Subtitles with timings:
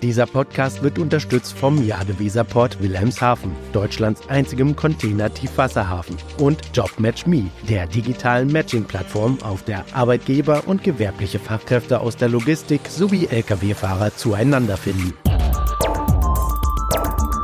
[0.00, 9.38] Dieser Podcast wird unterstützt vom Jadeweserport Wilhelmshaven, Deutschlands einzigem Container-Tiefwasserhafen, und JobMatchMe, der digitalen Matching-Plattform,
[9.42, 15.14] auf der Arbeitgeber und gewerbliche Fachkräfte aus der Logistik sowie Lkw-Fahrer zueinander finden.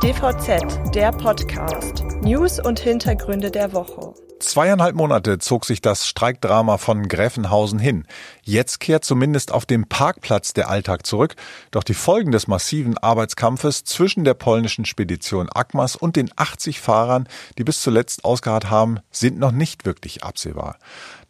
[0.01, 2.03] DVZ, der Podcast.
[2.21, 4.24] News und Hintergründe der Woche.
[4.55, 8.07] Zweieinhalb Monate zog sich das Streikdrama von Gräfenhausen hin.
[8.41, 11.35] Jetzt kehrt zumindest auf dem Parkplatz der Alltag zurück.
[11.71, 17.27] Doch die Folgen des massiven Arbeitskampfes zwischen der polnischen Spedition Akmas und den 80 Fahrern,
[17.57, 20.77] die bis zuletzt ausgeharrt haben, sind noch nicht wirklich absehbar.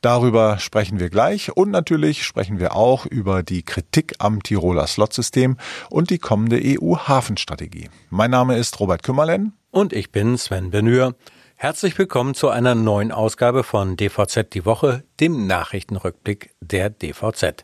[0.01, 5.57] Darüber sprechen wir gleich und natürlich sprechen wir auch über die Kritik am Tiroler Slotsystem
[5.89, 7.89] und die kommende EU-Hafenstrategie.
[8.11, 9.53] Mein Name ist Robert Kümmerlen.
[9.71, 11.15] Und ich bin Sven Benür.
[11.57, 17.63] Herzlich willkommen zu einer neuen Ausgabe von DVZ die Woche, dem Nachrichtenrückblick der DVZ.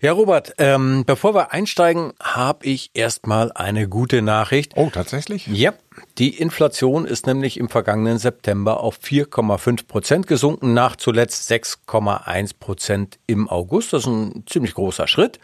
[0.00, 4.74] Ja, Robert, ähm, bevor wir einsteigen, habe ich erstmal eine gute Nachricht.
[4.76, 5.48] Oh, tatsächlich?
[5.48, 5.74] Ja,
[6.18, 13.18] die Inflation ist nämlich im vergangenen September auf 4,5 Prozent gesunken, nach zuletzt 6,1 Prozent
[13.26, 13.94] im August.
[13.94, 15.40] Das ist ein ziemlich großer Schritt.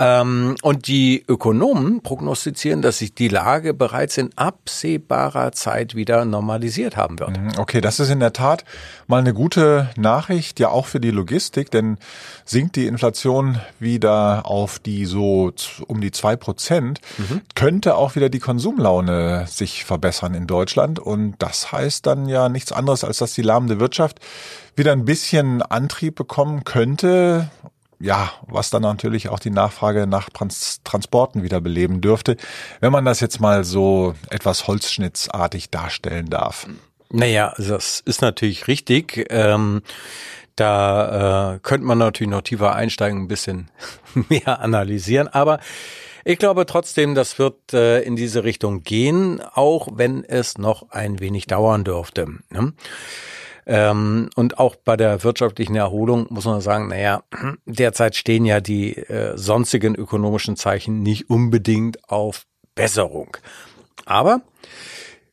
[0.00, 6.96] Ähm, und die Ökonomen prognostizieren, dass sich die Lage bereits in absehbarer Zeit wieder normalisiert
[6.96, 7.38] haben wird.
[7.38, 8.64] Mhm, okay, das ist in der Tat
[9.08, 11.98] mal eine gute Nachricht, ja auch für die Logistik, denn
[12.46, 15.52] sinkt die Inflation wieder auf die so
[15.86, 17.42] um die zwei Prozent, mhm.
[17.54, 20.98] könnte auch wieder die Konsumlaune sich verbessern in Deutschland.
[20.98, 24.18] Und das heißt dann ja nichts anderes, als dass die lahmende Wirtschaft
[24.76, 27.50] wieder ein bisschen Antrieb bekommen könnte
[28.00, 32.36] ja, was dann natürlich auch die Nachfrage nach Trans Transporten wieder beleben dürfte,
[32.80, 36.66] wenn man das jetzt mal so etwas holzschnittsartig darstellen darf.
[37.10, 39.26] Naja, das ist natürlich richtig.
[39.30, 39.82] Ähm,
[40.56, 43.70] da äh, könnte man natürlich noch tiefer einsteigen, ein bisschen
[44.28, 45.60] mehr analysieren, aber
[46.24, 51.18] ich glaube trotzdem, das wird äh, in diese Richtung gehen, auch wenn es noch ein
[51.18, 52.26] wenig dauern dürfte.
[52.50, 52.74] Ne?
[53.72, 57.22] Ähm, und auch bei der wirtschaftlichen Erholung muss man sagen, naja,
[57.66, 63.36] derzeit stehen ja die äh, sonstigen ökonomischen Zeichen nicht unbedingt auf Besserung.
[64.06, 64.40] Aber,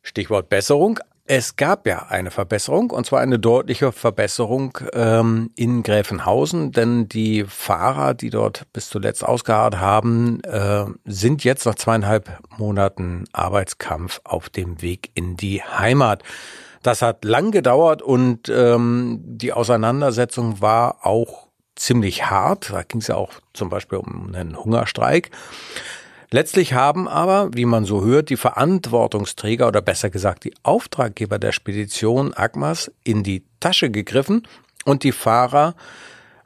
[0.04, 6.72] Stichwort Besserung, es gab ja eine Verbesserung, und zwar eine deutliche Verbesserung ähm, in Gräfenhausen,
[6.72, 13.26] denn die Fahrer, die dort bis zuletzt ausgeharrt haben, äh, sind jetzt nach zweieinhalb Monaten
[13.34, 16.22] Arbeitskampf auf dem Weg in die Heimat.
[16.84, 22.72] Das hat lang gedauert und ähm, die Auseinandersetzung war auch ziemlich hart.
[22.72, 25.32] Da ging es ja auch zum Beispiel um einen Hungerstreik.
[26.30, 31.54] Letztlich haben aber, wie man so hört, die Verantwortungsträger oder besser gesagt die Auftraggeber der
[31.54, 34.46] Spedition Agmas in die Tasche gegriffen
[34.84, 35.76] und die Fahrer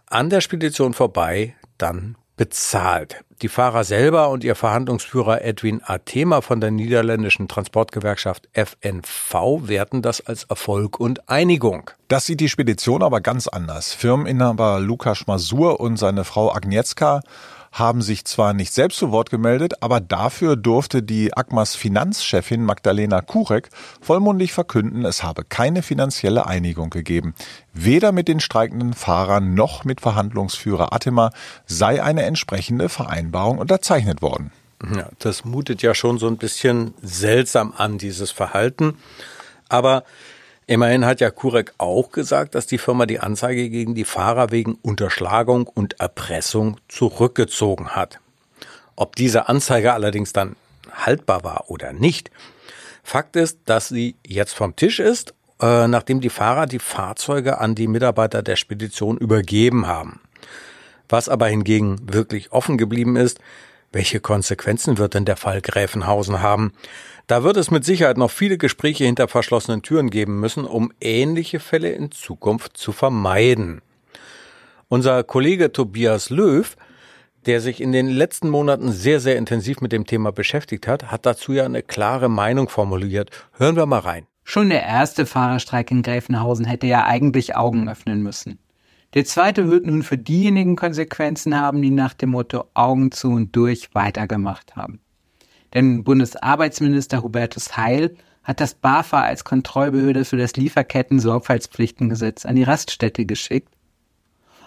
[0.06, 3.24] an der Spedition vorbei dann bezahlt.
[3.42, 10.22] Die Fahrer selber und ihr Verhandlungsführer Edwin Athema von der niederländischen Transportgewerkschaft FNV werten das
[10.22, 11.90] als Erfolg und Einigung.
[12.08, 13.94] Das sieht die Spedition aber ganz anders.
[13.94, 17.22] Firmeninhaber Lukas Masur und seine Frau Agnieszka
[17.72, 23.22] haben sich zwar nicht selbst zu Wort gemeldet, aber dafür durfte die ACMAs Finanzchefin Magdalena
[23.22, 23.70] Kurek
[24.02, 27.34] vollmundig verkünden, es habe keine finanzielle Einigung gegeben.
[27.74, 31.32] Weder mit den streikenden Fahrern noch mit Verhandlungsführer Atema
[31.66, 34.52] sei eine entsprechende Vereinbarung unterzeichnet worden.
[34.96, 38.98] Ja, das mutet ja schon so ein bisschen seltsam an, dieses Verhalten.
[39.70, 40.04] Aber
[40.72, 44.76] Immerhin hat ja Kurek auch gesagt, dass die Firma die Anzeige gegen die Fahrer wegen
[44.76, 48.22] Unterschlagung und Erpressung zurückgezogen hat.
[48.96, 50.56] Ob diese Anzeige allerdings dann
[50.90, 52.32] haltbar war oder nicht,
[53.04, 57.76] Fakt ist, dass sie jetzt vom Tisch ist, äh, nachdem die Fahrer die Fahrzeuge an
[57.76, 60.22] die Mitarbeiter der Spedition übergeben haben.
[61.10, 63.42] Was aber hingegen wirklich offen geblieben ist,
[63.92, 66.74] welche Konsequenzen wird denn der Fall Gräfenhausen haben?
[67.28, 71.60] Da wird es mit Sicherheit noch viele Gespräche hinter verschlossenen Türen geben müssen, um ähnliche
[71.60, 73.82] Fälle in Zukunft zu vermeiden.
[74.88, 76.76] Unser Kollege Tobias Löw,
[77.46, 81.26] der sich in den letzten Monaten sehr, sehr intensiv mit dem Thema beschäftigt hat, hat
[81.26, 83.30] dazu ja eine klare Meinung formuliert.
[83.54, 84.26] Hören wir mal rein.
[84.44, 88.60] Schon der erste Fahrerstreik in Gräfenhausen hätte ja eigentlich Augen öffnen müssen.
[89.14, 93.54] Der zweite wird nun für diejenigen Konsequenzen haben, die nach dem Motto Augen zu und
[93.56, 95.02] durch weitergemacht haben.
[95.74, 103.26] Denn Bundesarbeitsminister Hubertus Heil hat das BAFA als Kontrollbehörde für das Lieferketten-Sorgfaltspflichtengesetz an die Raststätte
[103.26, 103.74] geschickt.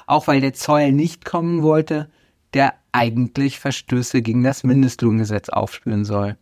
[0.06, 2.10] Auch weil der Zoll nicht kommen wollte,
[2.52, 6.36] der eigentlich Verstöße gegen das Mindestlohngesetz aufspüren soll.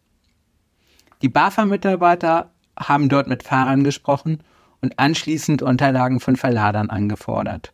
[1.23, 4.43] Die BAFA-Mitarbeiter haben dort mit Fahrern gesprochen
[4.81, 7.73] und anschließend Unterlagen von Verladern angefordert.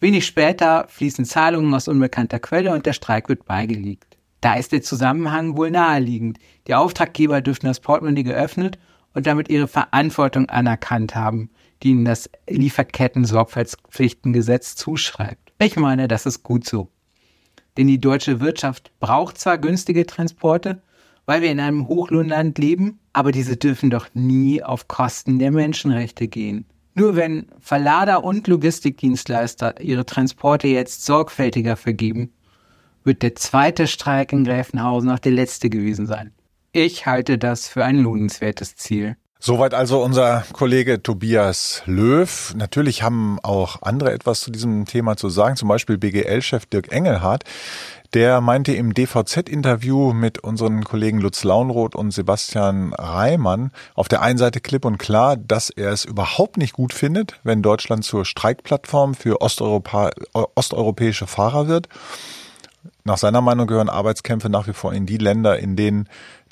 [0.00, 4.16] Wenig später fließen Zahlungen aus unbekannter Quelle und der Streik wird beigelegt.
[4.40, 6.38] Da ist der Zusammenhang wohl naheliegend.
[6.68, 8.78] Die Auftraggeber dürften das Portemonnaie geöffnet
[9.14, 11.50] und damit ihre Verantwortung anerkannt haben,
[11.82, 15.52] die ihnen das Lieferketten-Sorgfaltspflichtengesetz zuschreibt.
[15.58, 16.92] Ich meine, das ist gut so.
[17.76, 20.80] Denn die deutsche Wirtschaft braucht zwar günstige Transporte,
[21.26, 26.28] weil wir in einem Hochlohnland leben, aber diese dürfen doch nie auf Kosten der Menschenrechte
[26.28, 26.66] gehen.
[26.98, 32.32] Nur wenn Verlader und Logistikdienstleister ihre Transporte jetzt sorgfältiger vergeben,
[33.04, 36.32] wird der zweite Streik in Gräfenhausen auch der letzte gewesen sein.
[36.72, 39.16] Ich halte das für ein lohnenswertes Ziel.
[39.40, 42.54] Soweit also unser Kollege Tobias Löw.
[42.56, 47.44] Natürlich haben auch andere etwas zu diesem Thema zu sagen, zum Beispiel BGL-Chef Dirk Engelhardt.
[48.14, 54.38] Der meinte im DVZ-Interview mit unseren Kollegen Lutz Launroth und Sebastian Reimann auf der einen
[54.38, 59.14] Seite klipp und klar, dass er es überhaupt nicht gut findet, wenn Deutschland zur Streikplattform
[59.14, 61.88] für Osteuropa osteuropäische Fahrer wird.
[63.04, 66.08] Nach seiner Meinung gehören Arbeitskämpfe nach wie vor in die Länder, in denen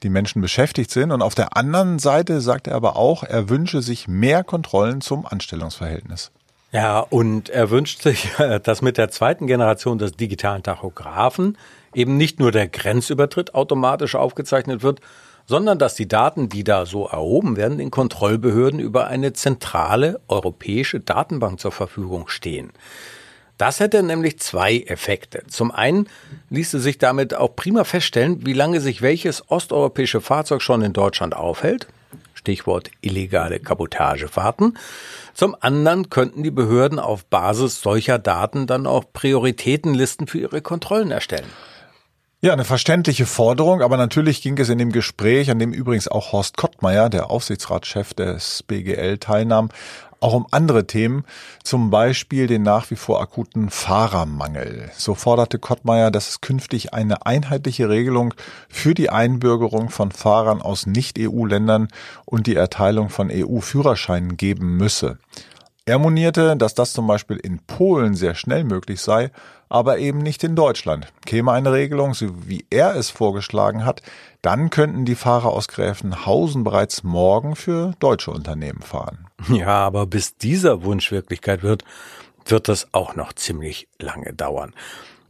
[0.06, 1.10] die Menschen beschäftigt sind.
[1.10, 5.26] Und auf der anderen Seite sagt er aber auch, er wünsche sich mehr Kontrollen zum
[5.26, 6.30] Anstellungsverhältnis.
[6.70, 8.28] Ja, und er wünscht sich,
[8.62, 11.58] dass mit der zweiten Generation des digitalen Tachographen
[11.92, 15.00] eben nicht nur der Grenzübertritt automatisch aufgezeichnet wird,
[15.46, 21.00] sondern dass die Daten, die da so erhoben werden, den Kontrollbehörden über eine zentrale europäische
[21.00, 22.70] Datenbank zur Verfügung stehen.
[23.58, 25.44] Das hätte nämlich zwei Effekte.
[25.48, 26.08] Zum einen
[26.50, 31.34] ließe sich damit auch prima feststellen, wie lange sich welches osteuropäische Fahrzeug schon in Deutschland
[31.34, 31.88] aufhält.
[32.34, 34.78] Stichwort illegale Kabotagefahrten.
[35.34, 41.10] Zum anderen könnten die Behörden auf Basis solcher Daten dann auch Prioritätenlisten für ihre Kontrollen
[41.10, 41.50] erstellen.
[42.42, 46.32] Ja, eine verständliche Forderung, aber natürlich ging es in dem Gespräch, an dem übrigens auch
[46.32, 49.70] Horst Kottmeier, der Aufsichtsratschef des BGL, teilnahm,
[50.20, 51.24] auch um andere Themen,
[51.64, 54.90] zum Beispiel den nach wie vor akuten Fahrermangel.
[54.94, 58.34] So forderte Kottmeier, dass es künftig eine einheitliche Regelung
[58.68, 61.88] für die Einbürgerung von Fahrern aus Nicht-EU-Ländern
[62.26, 65.18] und die Erteilung von EU-Führerscheinen geben müsse.
[65.86, 69.30] Er monierte, dass das zum Beispiel in Polen sehr schnell möglich sei,
[69.68, 71.12] aber eben nicht in Deutschland.
[71.24, 74.02] Käme eine Regelung, so wie er es vorgeschlagen hat,
[74.42, 79.26] dann könnten die Fahrer aus Gräfenhausen bereits morgen für deutsche Unternehmen fahren.
[79.48, 81.84] Ja, aber bis dieser Wunsch Wirklichkeit wird,
[82.44, 84.72] wird das auch noch ziemlich lange dauern.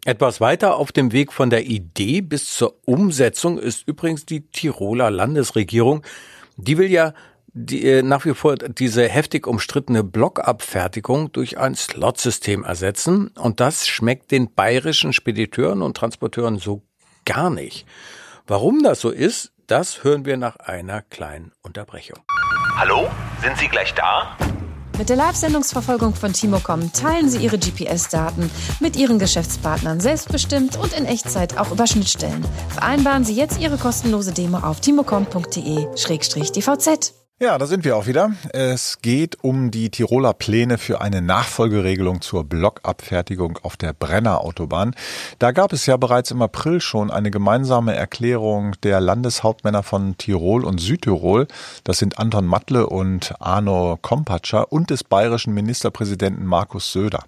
[0.04, 5.10] Etwas weiter auf dem Weg von der Idee bis zur Umsetzung ist übrigens die Tiroler
[5.10, 6.02] Landesregierung.
[6.56, 7.12] Die will ja
[7.56, 13.28] die, äh, nach wie vor diese heftig umstrittene Blockabfertigung durch ein Slotsystem ersetzen.
[13.28, 16.82] Und das schmeckt den bayerischen Spediteuren und Transporteuren so
[17.24, 17.86] gar nicht.
[18.46, 22.18] Warum das so ist, das hören wir nach einer kleinen Unterbrechung.
[22.76, 23.08] Hallo,
[23.42, 24.36] sind Sie gleich da?
[24.98, 28.50] Mit der Live-Sendungsverfolgung von Timocom teilen Sie Ihre GPS-Daten
[28.80, 32.44] mit Ihren Geschäftspartnern selbstbestimmt und in Echtzeit auch über Schnittstellen.
[32.70, 37.25] Vereinbaren Sie jetzt Ihre kostenlose Demo auf timocom.de-dvz.
[37.38, 38.32] Ja, da sind wir auch wieder.
[38.54, 44.94] Es geht um die Tiroler Pläne für eine Nachfolgeregelung zur Blockabfertigung auf der Brenner Autobahn.
[45.38, 50.64] Da gab es ja bereits im April schon eine gemeinsame Erklärung der Landeshauptmänner von Tirol
[50.64, 51.46] und Südtirol.
[51.84, 57.22] Das sind Anton Matle und Arno Kompatscher und des bayerischen Ministerpräsidenten Markus Söder.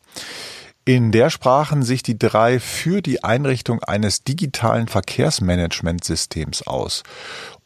[0.87, 7.03] In der sprachen sich die drei für die Einrichtung eines digitalen Verkehrsmanagementsystems aus.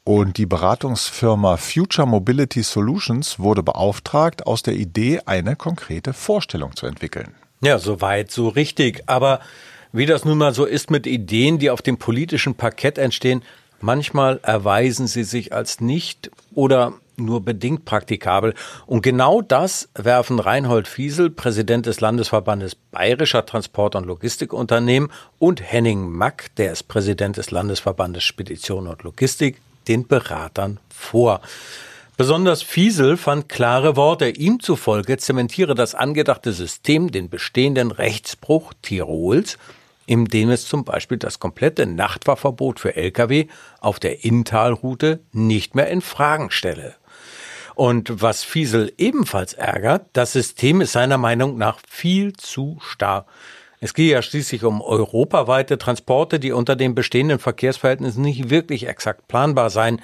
[0.05, 6.87] Und die Beratungsfirma Future Mobility Solutions wurde beauftragt, aus der Idee eine konkrete Vorstellung zu
[6.87, 7.35] entwickeln.
[7.61, 9.05] Ja, soweit, so richtig.
[9.07, 9.39] Aber
[9.93, 13.43] wie das nun mal so ist mit Ideen, die auf dem politischen Parkett entstehen,
[13.81, 18.55] manchmal erweisen sie sich als nicht oder nur bedingt praktikabel.
[18.87, 26.11] Und genau das werfen Reinhold Fiesel, Präsident des Landesverbandes Bayerischer Transport- und Logistikunternehmen, und Henning
[26.11, 31.41] Mack, der ist Präsident des Landesverbandes Spedition und Logistik, den Beratern vor.
[32.17, 34.29] Besonders Fiesel fand klare Worte.
[34.29, 39.59] Ihm zufolge zementiere das angedachte System den bestehenden Rechtsbruch Tirols,
[40.07, 43.47] in dem es zum Beispiel das komplette Nachtfahrverbot für Lkw
[43.81, 46.95] auf der Inntalroute nicht mehr in Fragen stelle.
[47.75, 53.27] Und was Fiesel ebenfalls ärgert, das System ist seiner Meinung nach viel zu starr.
[53.85, 59.27] Es gehe ja schließlich um europaweite Transporte, die unter den bestehenden Verkehrsverhältnissen nicht wirklich exakt
[59.27, 60.01] planbar seien.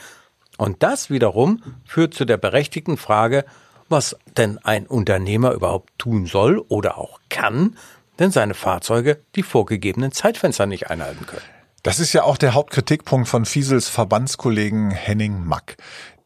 [0.56, 3.44] Und das wiederum führt zu der berechtigten Frage,
[3.88, 7.76] was denn ein Unternehmer überhaupt tun soll oder auch kann,
[8.16, 11.47] wenn seine Fahrzeuge die vorgegebenen Zeitfenster nicht einhalten können.
[11.85, 15.76] Das ist ja auch der Hauptkritikpunkt von Fiesels Verbandskollegen Henning Mack.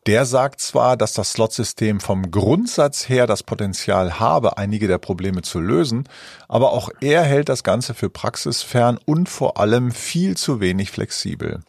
[0.06, 5.42] Der sagt zwar, dass das Slotsystem vom Grundsatz her das Potenzial habe, einige der Probleme
[5.42, 6.08] zu lösen,
[6.48, 11.60] aber auch er hält das Ganze für praxisfern und vor allem viel zu wenig flexibel.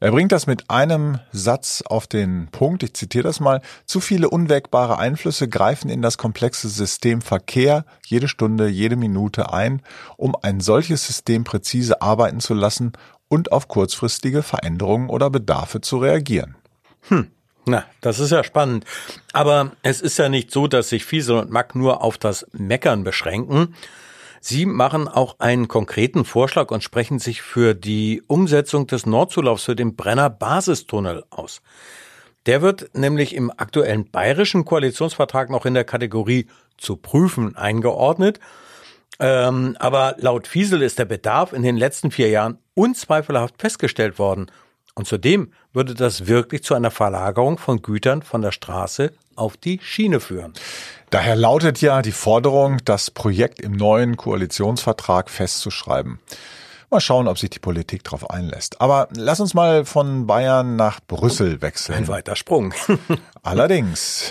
[0.00, 4.28] Er bringt das mit einem Satz auf den Punkt, ich zitiere das mal, zu viele
[4.28, 9.80] unwägbare Einflüsse greifen in das komplexe System Verkehr jede Stunde, jede Minute ein,
[10.18, 12.92] um ein solches System präzise arbeiten zu lassen
[13.28, 16.56] und auf kurzfristige Veränderungen oder Bedarfe zu reagieren.
[17.08, 17.30] Hm.
[17.64, 18.84] Na, das ist ja spannend.
[19.32, 23.04] Aber es ist ja nicht so, dass sich Fiesel und Mack nur auf das Meckern
[23.04, 23.74] beschränken,
[24.44, 29.76] Sie machen auch einen konkreten Vorschlag und sprechen sich für die Umsetzung des Nordzulaufs für
[29.76, 31.62] den Brenner Basistunnel aus.
[32.46, 38.40] Der wird nämlich im aktuellen bayerischen Koalitionsvertrag noch in der Kategorie zu prüfen eingeordnet.
[39.20, 44.50] Ähm, aber laut Fiesel ist der Bedarf in den letzten vier Jahren unzweifelhaft festgestellt worden.
[44.94, 49.80] Und zudem würde das wirklich zu einer Verlagerung von Gütern von der Straße auf die
[49.82, 50.52] Schiene führen.
[51.10, 56.18] Daher lautet ja die Forderung, das Projekt im neuen Koalitionsvertrag festzuschreiben.
[56.90, 58.82] Mal schauen, ob sich die Politik darauf einlässt.
[58.82, 61.96] Aber lass uns mal von Bayern nach Brüssel wechseln.
[61.96, 62.74] Ein weiter Sprung.
[63.42, 64.30] Allerdings.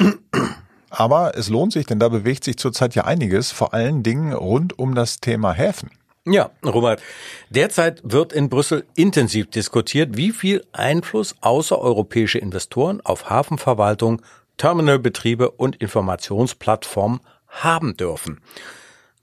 [0.92, 4.78] Aber es lohnt sich, denn da bewegt sich zurzeit ja einiges, vor allen Dingen rund
[4.78, 5.90] um das Thema Häfen.
[6.26, 7.02] Ja, Robert.
[7.50, 14.22] Derzeit wird in Brüssel intensiv diskutiert, wie viel Einfluss außereuropäische Investoren auf Hafenverwaltung
[14.58, 18.40] Terminalbetriebe und Informationsplattformen haben dürfen.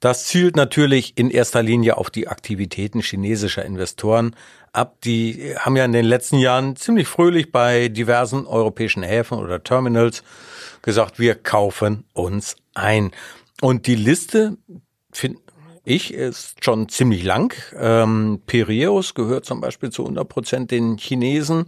[0.01, 4.35] Das zielt natürlich in erster Linie auf die Aktivitäten chinesischer Investoren
[4.73, 4.97] ab.
[5.03, 10.25] Die haben ja in den letzten Jahren ziemlich fröhlich bei diversen europäischen Häfen oder Terminals
[10.83, 13.13] gesagt, wir kaufen uns ein.
[13.61, 14.57] Und die Liste,
[15.13, 15.41] finde
[15.89, 17.55] ich, ist schon ziemlich lang.
[17.79, 21.67] Ähm, Piraeus gehört zum Beispiel zu 100 Prozent den Chinesen.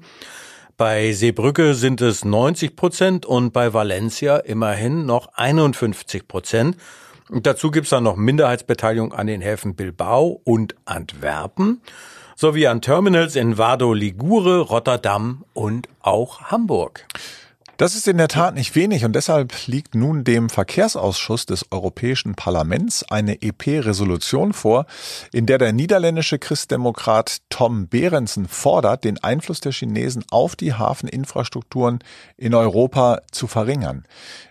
[0.76, 6.76] Bei Seebrücke sind es 90 Prozent und bei Valencia immerhin noch 51 Prozent.
[7.30, 11.80] dazu gibt's dann noch Minderheitsbeteiligung an den Häfen Bilbao und Antwerpen
[12.40, 17.06] sowie an Terminals in Vado Ligure, Rotterdam und auch Hamburg.
[17.80, 22.34] Das ist in der Tat nicht wenig und deshalb liegt nun dem Verkehrsausschuss des Europäischen
[22.34, 24.84] Parlaments eine EP-Resolution vor,
[25.32, 32.00] in der der niederländische Christdemokrat Tom Behrensen fordert, den Einfluss der Chinesen auf die Hafeninfrastrukturen
[32.37, 34.04] in Europa zu verringern.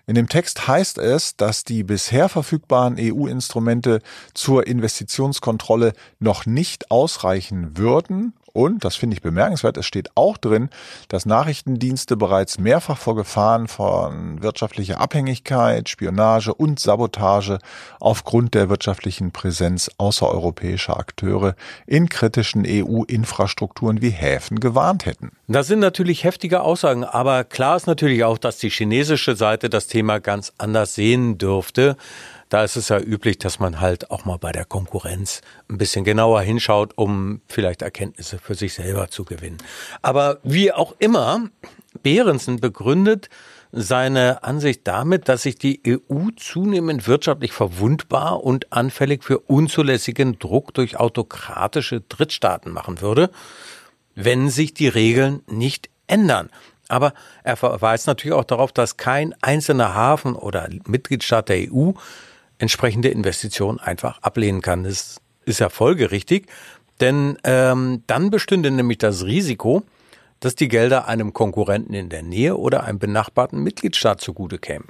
[0.07, 4.01] In dem Text heißt es, dass die bisher verfügbaren EU-Instrumente
[4.33, 10.69] zur Investitionskontrolle noch nicht ausreichen würden und, das finde ich bemerkenswert, es steht auch drin,
[11.07, 17.59] dass Nachrichtendienste bereits mehrfach vor Gefahren von wirtschaftlicher Abhängigkeit, Spionage und Sabotage
[18.01, 21.55] aufgrund der wirtschaftlichen Präsenz außereuropäischer Akteure
[21.87, 25.31] in kritischen EU-Infrastrukturen wie Häfen gewarnt hätten.
[25.47, 29.87] Das sind natürlich heftige Aussagen, aber klar ist natürlich auch, dass die chinesische Seite das
[29.87, 31.95] Thema ganz anders sehen dürfte.
[32.49, 36.03] Da ist es ja üblich, dass man halt auch mal bei der Konkurrenz ein bisschen
[36.03, 39.59] genauer hinschaut, um vielleicht Erkenntnisse für sich selber zu gewinnen.
[40.01, 41.47] Aber wie auch immer,
[42.01, 43.29] Behrensen begründet
[43.71, 50.73] seine Ansicht damit, dass sich die EU zunehmend wirtschaftlich verwundbar und anfällig für unzulässigen Druck
[50.73, 53.29] durch autokratische Drittstaaten machen würde,
[54.15, 56.49] wenn sich die Regeln nicht ändern.
[56.87, 57.13] Aber
[57.43, 61.91] er verweist natürlich auch darauf, dass kein einzelner Hafen oder Mitgliedstaat der EU
[62.59, 64.83] entsprechende Investitionen einfach ablehnen kann.
[64.83, 66.47] Das ist ja folgerichtig,
[66.99, 69.83] denn ähm, dann bestünde nämlich das Risiko,
[70.39, 74.85] dass die Gelder einem Konkurrenten in der Nähe oder einem benachbarten Mitgliedstaat zugute kämen.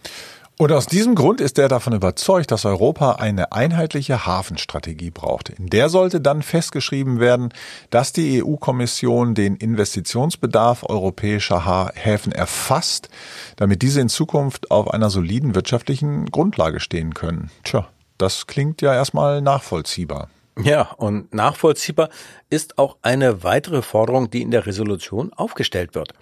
[0.61, 5.47] Und aus diesem Grund ist er davon überzeugt, dass Europa eine einheitliche Hafenstrategie braucht.
[5.47, 7.53] In der sollte dann festgeschrieben werden,
[7.91, 13.07] dass die EU-Kommission den Investitionsbedarf europäischer Häfen erfasst,
[13.55, 17.49] damit diese in Zukunft auf einer soliden wirtschaftlichen Grundlage stehen können.
[17.63, 17.87] Tja,
[18.17, 20.27] das klingt ja erstmal nachvollziehbar.
[20.61, 22.09] Ja, und nachvollziehbar
[22.49, 26.13] ist auch eine weitere Forderung, die in der Resolution aufgestellt wird.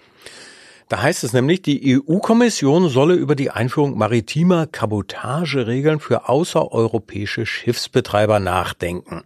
[0.88, 8.40] Da heißt es nämlich, die EU-Kommission solle über die Einführung maritimer Kabotageregeln für außereuropäische Schiffsbetreiber
[8.40, 9.22] nachdenken.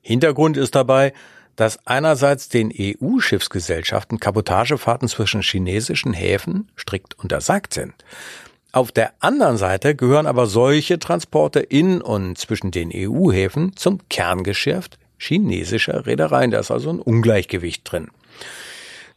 [0.00, 1.12] Hintergrund ist dabei,
[1.56, 7.94] dass einerseits den EU-Schiffsgesellschaften Kabotagefahrten zwischen chinesischen Häfen strikt untersagt sind.
[8.72, 14.98] Auf der anderen Seite gehören aber solche Transporte in und zwischen den EU-Häfen zum Kerngeschäft
[15.16, 16.50] chinesischer Reedereien.
[16.50, 18.08] Da ist also ein Ungleichgewicht drin.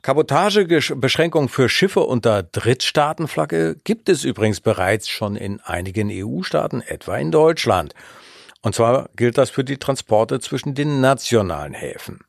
[0.02, 7.32] Kabotagebeschränkungen für Schiffe unter Drittstaatenflagge gibt es übrigens bereits schon in einigen EU-Staaten, etwa in
[7.32, 7.94] Deutschland.
[8.62, 12.20] Und zwar gilt das für die Transporte zwischen den nationalen Häfen.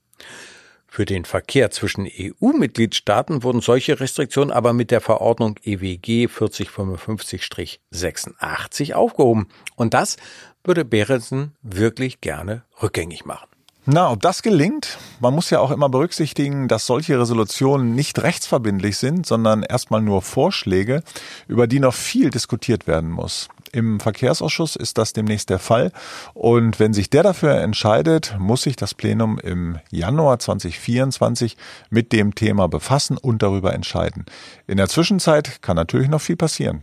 [0.91, 9.49] Für den Verkehr zwischen EU-Mitgliedstaaten wurden solche Restriktionen aber mit der Verordnung EWG 4055-86 aufgehoben.
[9.77, 10.17] Und das
[10.65, 13.49] würde Berensen wirklich gerne rückgängig machen.
[13.91, 14.99] Na, ob das gelingt?
[15.19, 20.21] Man muss ja auch immer berücksichtigen, dass solche Resolutionen nicht rechtsverbindlich sind, sondern erstmal nur
[20.21, 21.03] Vorschläge,
[21.47, 23.49] über die noch viel diskutiert werden muss.
[23.73, 25.91] Im Verkehrsausschuss ist das demnächst der Fall.
[26.35, 31.57] Und wenn sich der dafür entscheidet, muss sich das Plenum im Januar 2024
[31.89, 34.27] mit dem Thema befassen und darüber entscheiden.
[34.67, 36.83] In der Zwischenzeit kann natürlich noch viel passieren.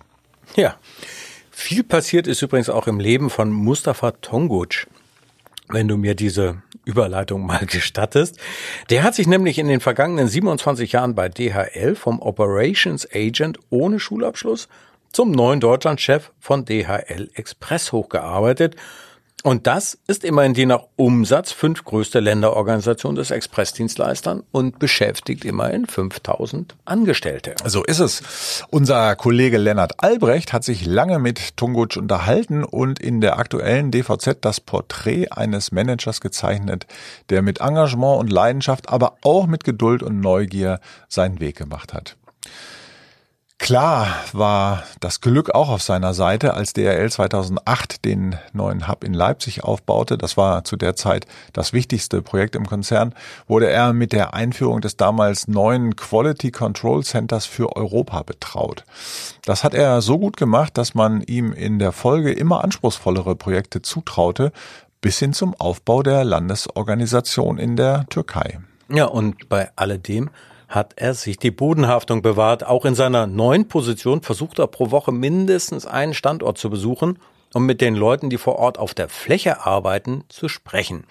[0.56, 0.74] Ja.
[1.52, 4.88] Viel passiert ist übrigens auch im Leben von Mustafa Tonguc
[5.70, 8.38] wenn du mir diese Überleitung mal gestattest.
[8.90, 14.00] Der hat sich nämlich in den vergangenen 27 Jahren bei DHL vom Operations Agent ohne
[14.00, 14.70] Schulabschluss
[15.12, 18.76] zum neuen Deutschlandchef von DHL Express hochgearbeitet
[19.46, 26.76] und das ist immerhin die nach Umsatz fünftgrößte Länderorganisation des Expressdienstleistern und beschäftigt immerhin 5000
[26.84, 27.54] Angestellte.
[27.64, 28.64] So ist es.
[28.72, 34.40] Unser Kollege Lennart Albrecht hat sich lange mit Tunguc unterhalten und in der aktuellen DVZ
[34.42, 36.88] das Porträt eines Managers gezeichnet,
[37.30, 42.18] der mit Engagement und Leidenschaft, aber auch mit Geduld und Neugier seinen Weg gemacht hat.
[43.58, 49.14] Klar war das Glück auch auf seiner Seite, als DRL 2008 den neuen Hub in
[49.14, 50.18] Leipzig aufbaute.
[50.18, 53.16] Das war zu der Zeit das wichtigste Projekt im Konzern.
[53.48, 58.84] Wurde er mit der Einführung des damals neuen Quality Control Centers für Europa betraut.
[59.46, 63.82] Das hat er so gut gemacht, dass man ihm in der Folge immer anspruchsvollere Projekte
[63.82, 64.52] zutraute,
[65.00, 68.60] bis hin zum Aufbau der Landesorganisation in der Türkei.
[68.90, 70.30] Ja, und bei alledem
[70.68, 72.66] hat er sich die Bodenhaftung bewahrt.
[72.66, 77.20] Auch in seiner neuen Position versucht er pro Woche mindestens einen Standort zu besuchen,
[77.54, 81.06] um mit den Leuten, die vor Ort auf der Fläche arbeiten, zu sprechen.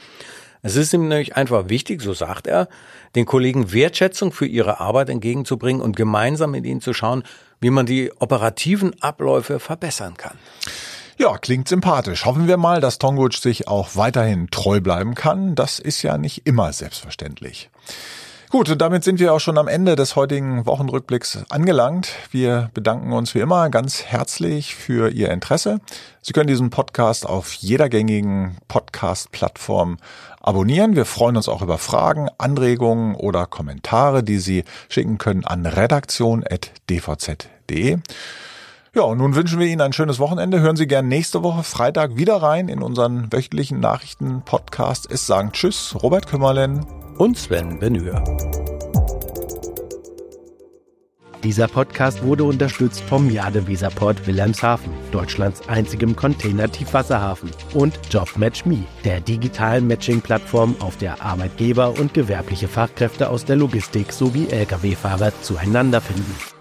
[0.63, 2.69] Es ist ihm nämlich einfach wichtig, so sagt er,
[3.15, 7.23] den Kollegen Wertschätzung für ihre Arbeit entgegenzubringen und gemeinsam mit ihnen zu schauen,
[7.61, 10.39] wie man die operativen Abläufe verbessern kann.
[11.17, 12.25] Ja, klingt sympathisch.
[12.25, 15.55] Hoffen wir mal, dass Tonguc sich auch weiterhin treu bleiben kann.
[15.55, 17.71] Das ist ja nicht immer selbstverständlich.
[18.55, 22.13] Gut, und damit sind wir auch schon am Ende des heutigen Wochenrückblicks angelangt.
[22.31, 25.81] Wir bedanken uns wie immer ganz herzlich für Ihr Interesse.
[26.23, 29.97] Sie können diesen Podcast auf jeder gängigen Podcast-Plattform
[30.41, 30.95] abonnieren.
[30.95, 37.99] Wir freuen uns auch über Fragen, Anregungen oder Kommentare, die Sie schicken können an redaktion.dvz.de.
[38.95, 40.61] Ja, und nun wünschen wir Ihnen ein schönes Wochenende.
[40.61, 45.11] Hören Sie gern nächste Woche Freitag wieder rein in unseren wöchentlichen Nachrichten-Podcast.
[45.11, 46.87] Es sagen Tschüss, Robert Kümmerlen
[47.19, 48.23] und Sven Benür.
[51.43, 60.77] Dieser Podcast wurde unterstützt vom Jade Wilhelmshaven, Deutschlands einzigem Container-Tiefwasserhafen und JobMatchMe, der digitalen Matching-Plattform,
[60.79, 66.54] auf der Arbeitgeber und gewerbliche Fachkräfte aus der Logistik sowie Lkw-Fahrer zueinander finden.